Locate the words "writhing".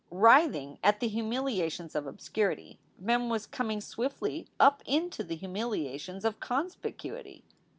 0.09-0.79